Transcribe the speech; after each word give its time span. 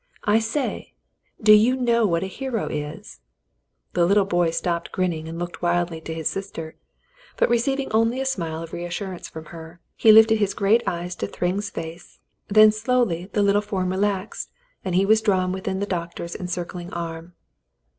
"I 0.25 0.39
say, 0.39 0.93
do 1.43 1.53
you 1.53 1.75
know 1.75 2.07
what 2.07 2.23
a 2.23 2.25
hero 2.25 2.65
is.'^" 2.69 3.19
The 3.93 4.03
startled 4.07 4.29
boy 4.29 4.49
stopped 4.49 4.91
grinning 4.91 5.27
and 5.29 5.37
looked 5.37 5.61
wildly 5.61 6.01
to 6.01 6.13
his 6.15 6.27
sister, 6.27 6.75
but 7.37 7.51
receiving 7.51 7.91
only 7.91 8.19
a 8.19 8.25
smile 8.25 8.63
of 8.63 8.73
reassurance 8.73 9.29
from 9.29 9.45
her, 9.53 9.79
he 9.95 10.11
lifted 10.11 10.37
his 10.39 10.55
great 10.55 10.81
eyes 10.87 11.13
to 11.17 11.27
Thryng's 11.27 11.69
face, 11.69 12.17
then 12.47 12.71
slowly 12.71 13.29
the 13.33 13.43
little 13.43 13.61
form 13.61 13.91
relaxed, 13.91 14.49
and 14.83 14.95
he 14.95 15.05
was 15.05 15.21
drawn 15.21 15.51
within 15.51 15.77
the 15.79 15.85
doc 15.85 16.15
tor's 16.15 16.35
encircling 16.35 16.91
arm. 16.91 17.33